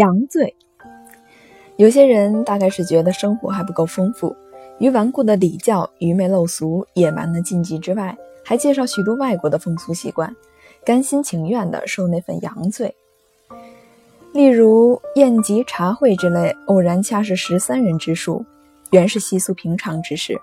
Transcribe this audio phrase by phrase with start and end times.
[0.00, 0.56] 阳罪。
[1.76, 4.34] 有些人大概是觉得生活还不够丰富，
[4.78, 10.34] 于顽固的礼教、愚昧陋俗、野蛮的禁忌之外，还介绍许多外国的风俗习惯，
[10.86, 12.94] 甘心情愿地受那份洋罪。
[14.32, 18.46] 例如宴集茶会之类，偶然恰是十三人之数，
[18.90, 20.40] 原是稀疏平常之事，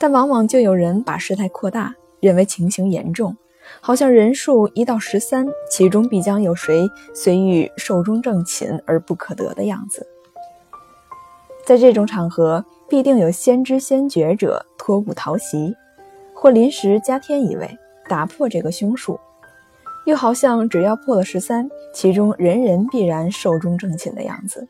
[0.00, 3.36] 但往往就有人把事态扩大，认为情形严重。
[3.80, 10.06] 好像人数一到十三，其中必将有谁虽欲寿终正寝而不可得的样子。
[11.64, 15.74] 在这种场合，必定有先知先觉者托物逃袭，
[16.32, 19.18] 或临时加添一位，打破这个凶数。
[20.04, 24.68] 又好像只要破了十三，其中人人必然寿终正寝的样子。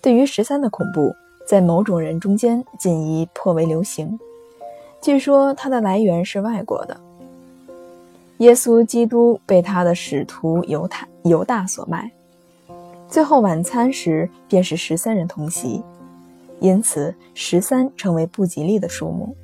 [0.00, 1.14] 对于十三的恐怖，
[1.46, 4.18] 在某种人中间仅已颇为流行。
[5.02, 6.98] 据说它的来源是外国的。
[8.40, 12.10] 耶稣基督被他的使徒犹太犹大所卖，
[13.06, 15.82] 最后晚餐时便是十三人同席，
[16.58, 19.36] 因此十三成为不吉利的数目。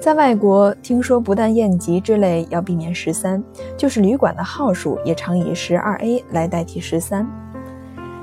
[0.00, 3.44] 在外国，听说不但宴集之类要避免十三，
[3.76, 7.28] 就是旅馆的号数也常以十二 A 来代替十三。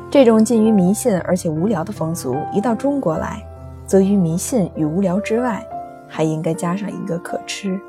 [0.09, 3.45] 这种近于迷信而且无聊的风俗，一到中国来，
[3.85, 5.63] 则于迷信与无聊之外，
[6.08, 7.80] 还应该加上一个可吃。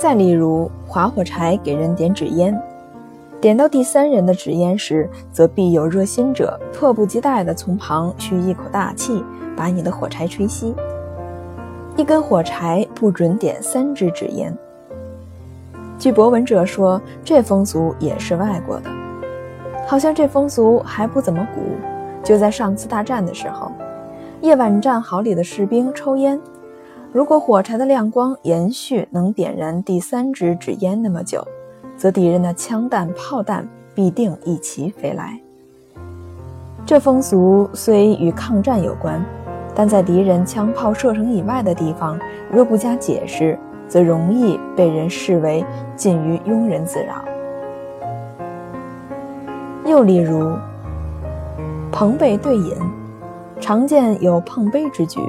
[0.00, 2.58] 再例如，划火柴给人点纸烟，
[3.38, 9.22] 点到第三人的纸烟时，则必有热心者迫不及待地从旁吁一口大气，
[9.54, 10.72] 把你的火柴吹熄。
[11.98, 14.56] 一根火柴不准点三支纸烟。
[15.98, 18.88] 据博闻者说，这风俗也是外国的，
[19.86, 21.60] 好像这风俗还不怎么古，
[22.24, 23.70] 就在上次大战的时候，
[24.40, 26.40] 夜晚战壕里的士兵抽烟。
[27.12, 31.44] 如果火柴的亮光延续能点燃第三支纸烟那么久，
[31.96, 35.36] 则敌人的枪弹、炮弹必定一齐飞来。
[36.86, 39.20] 这风俗虽与抗战有关，
[39.74, 42.16] 但在敌人枪炮射程以外的地方，
[42.48, 43.58] 若不加解释，
[43.88, 45.64] 则容易被人视为
[45.96, 47.24] 近于庸人自扰。
[49.84, 50.54] 又例如，
[51.90, 52.76] 朋辈对饮，
[53.58, 55.20] 常见有碰杯之举。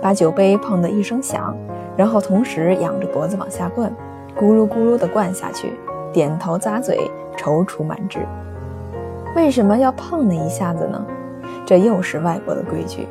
[0.00, 1.56] 把酒杯碰得一声响，
[1.96, 3.90] 然后同时仰着脖子往下灌，
[4.38, 5.72] 咕噜咕噜地灌下去，
[6.12, 8.20] 点头咂嘴，踌躇满志。
[9.34, 11.04] 为什么要碰那一下子呢？
[11.64, 13.06] 这又是外国的规矩。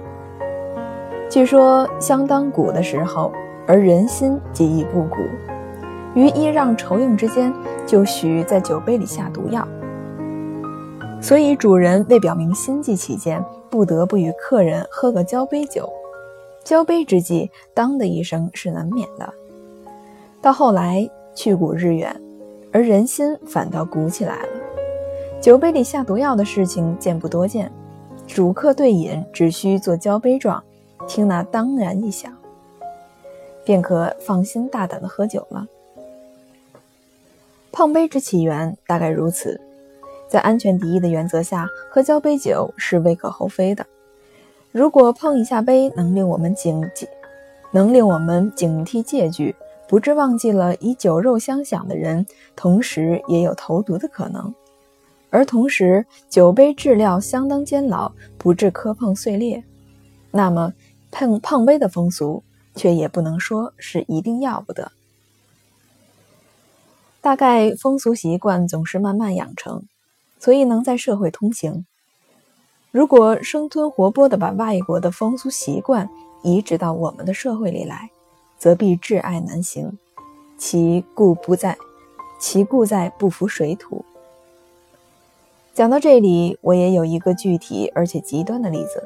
[1.30, 3.32] 据说相当古的时候，
[3.68, 5.18] 而人心既已不古，
[6.14, 7.54] 于揖让酬应之间，
[7.86, 9.68] 就许在酒杯里下毒药。
[11.20, 15.90] 所以主人为表明心迹起见，不得不与客人喝个交杯酒。
[16.66, 19.34] 交杯之际，当的一声是难免的。
[20.42, 22.20] 到后来去古日远，
[22.74, 24.50] 而人心反倒鼓起来了。
[25.40, 27.72] 酒杯里下毒药的事情见不多见，
[28.26, 30.64] 主客对饮只需做交杯状，
[31.08, 32.36] 听那当然一响，
[33.64, 35.68] 便可放心大胆的喝酒了。
[37.72, 39.62] 碰杯之起源大概如此，
[40.28, 43.86] 在安全第一的原则下，喝交杯酒是未可厚非的。
[44.76, 47.08] 如果碰一下杯能令我们警惕，
[47.72, 49.56] 能令我们警惕戒惧，
[49.88, 52.26] 不致忘记了以酒肉相享的人，
[52.58, 54.54] 同时也有投毒的可能。
[55.30, 59.64] 而同时酒杯质料相当坚牢，不致磕碰碎裂，
[60.30, 60.74] 那么
[61.10, 62.44] 碰碰杯的风俗
[62.76, 64.92] 却也不能说是一定要不得。
[67.22, 69.84] 大概风俗习惯总是慢慢养成，
[70.38, 71.86] 所以能在社会通行。
[72.96, 76.10] 如果生吞活剥地把外国的风俗习惯
[76.44, 78.10] 移植到我们的社会里来，
[78.58, 79.98] 则必挚爱难行，
[80.58, 81.78] 其故不在，
[82.40, 84.06] 其故在不服水土。
[85.74, 89.04] 讲到这里，我也有一个具体而且极端的例子。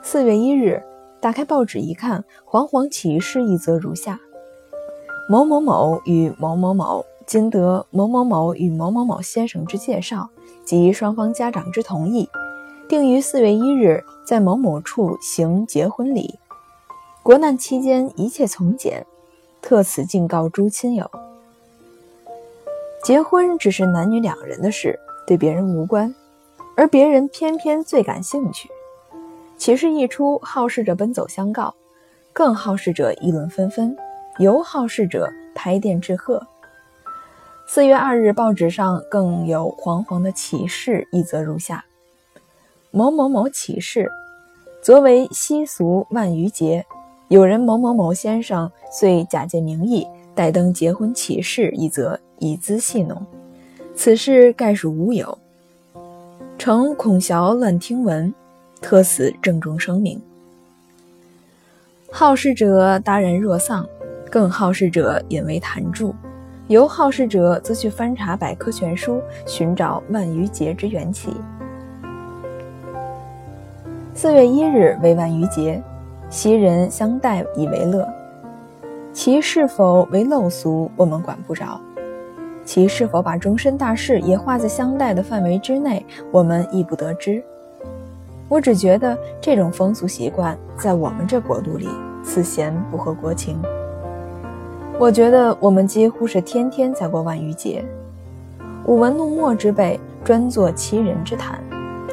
[0.00, 0.80] 四月一日，
[1.20, 4.20] 打开报纸一看，煌煌启事一则如下：
[5.28, 10.30] 某某某与某某某今得某某某与某某某先生之介绍
[10.64, 12.28] 及双方家长之同意。
[12.90, 16.40] 定于四月一日在某某处行结婚礼，
[17.22, 19.06] 国难期间一切从简，
[19.62, 21.08] 特此敬告诸亲友。
[23.04, 26.12] 结婚只是男女两人的事，对别人无关，
[26.76, 28.68] 而别人偏偏最感兴趣。
[29.56, 31.72] 启事一出，好事者奔走相告，
[32.32, 33.96] 更好事者议论纷纷，
[34.40, 36.44] 由好事者拍电致贺。
[37.68, 41.84] 四月二日报纸上更有煌煌的启事一则如下。
[42.92, 44.10] 某某某启事，
[44.82, 46.84] 昨为习俗万余节，
[47.28, 50.04] 有人某某某先生遂假借名义
[50.34, 53.24] 代登结婚启事一则，以资戏弄。
[53.94, 55.38] 此事概属无有。
[56.58, 58.34] 诚恐淆乱听闻，
[58.80, 60.20] 特此郑重声明。
[62.10, 63.88] 好事者达然若丧，
[64.28, 66.12] 更好事者引为谈著。
[66.66, 71.32] 由好事者则去翻查百科全书，寻找万余节之缘起。
[74.20, 75.82] 四月一日为万余节，
[76.28, 78.06] 昔人相待以为乐。
[79.14, 81.80] 其是否为陋俗，我们管不着；
[82.62, 87.42] 其是否把终身大事也划在相待的范围之内，我们亦不得知。
[88.46, 91.88] 我只觉得这种风俗习惯在我们这国度里，
[92.22, 93.58] 此贤不合国情。
[94.98, 97.82] 我觉得我们几乎是天天在过万余节，
[98.84, 101.58] 舞文弄墨之辈专做欺人之谈，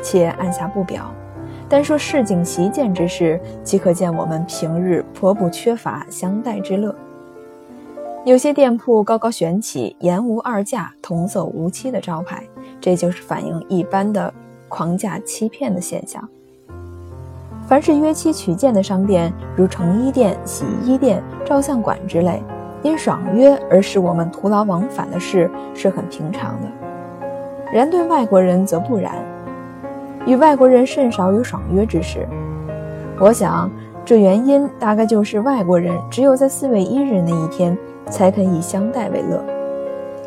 [0.02, 1.14] 且按下不表。
[1.70, 6.96] 单说市井习见之事，即可见我们平日颇不缺乏相待之乐。
[8.24, 12.44] 有些店铺高高悬起“言无二价，童叟无欺”的招牌，
[12.80, 14.34] 这就是反映一般的
[14.70, 16.28] 狂价欺骗的现象。
[17.68, 22.42] 凡是约期取件的商店，如成衣店、洗衣店、照相馆之类。
[22.84, 26.68] 因爽约而使我们徒劳往返的事是很平常的，
[27.74, 29.14] 然对外国人则不然。
[30.28, 32.28] 与外国人甚少有爽约之事。
[33.20, 33.72] 我想，
[34.06, 37.76] 这原因大概就是外国人只有在四月一日那一天
[38.10, 39.42] 才肯以相待为乐，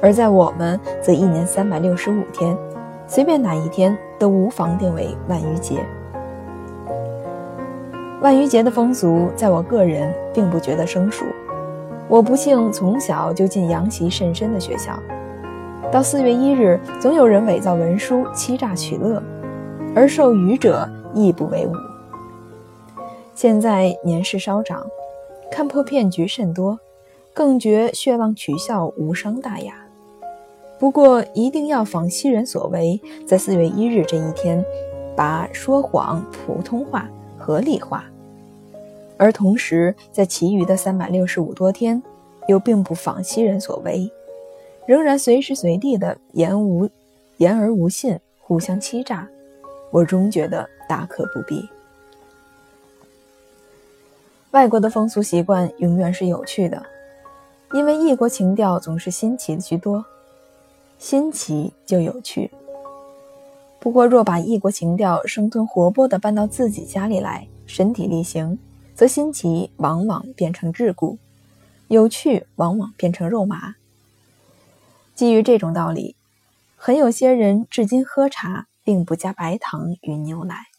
[0.02, 2.56] 而在我们则一年三百六十五天，
[3.06, 5.76] 随便哪一天都无妨定为万余节。
[8.22, 11.24] 万余节的风俗，在我个人并不觉得生疏。
[12.08, 14.98] 我不幸从小就进洋习甚深的学校，
[15.92, 19.22] 到四月一日，总有人伪造文书欺诈取乐，
[19.94, 21.72] 而受愚者亦不为伍。
[23.34, 24.86] 现在年事稍长，
[25.50, 26.78] 看破骗局甚多，
[27.32, 29.74] 更觉血望取笑无伤大雅。
[30.78, 34.64] 不过一定要仿昔人所为，在四月一日这一天，
[35.16, 38.04] 把说谎普通话合理化。
[39.16, 42.02] 而同时，在其余的三百六十五多天，
[42.46, 44.10] 又并不仿昔人所为，
[44.86, 46.88] 仍然随时随地的言无
[47.36, 49.28] 言而无信，互相欺诈。
[49.90, 51.68] 我终觉得大可不必。
[54.52, 56.84] 外国的风俗习惯永远是有趣的，
[57.72, 60.04] 因为异国情调总是新奇的居多，
[60.98, 62.50] 新奇就有趣。
[63.78, 68.58] 不过，若把异国情调生吞活剥的搬到自己家里来，身体力行。
[68.92, 71.16] 则新奇往往变成桎梏，
[71.88, 73.76] 有趣往往变成肉麻。
[75.14, 76.16] 基于这种道理，
[76.76, 80.69] 很有些人至今喝茶并不加白糖与牛奶。